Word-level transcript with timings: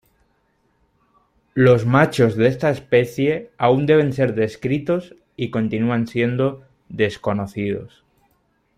Los 1.53 1.85
machos 1.85 2.35
de 2.35 2.47
esta 2.47 2.71
especie 2.71 3.51
aún 3.59 3.85
deben 3.85 4.13
ser 4.13 4.33
descritos 4.33 5.15
y 5.35 5.51
continúan 5.51 6.07
siendo 6.07 6.65
desconocidos. 6.89 8.03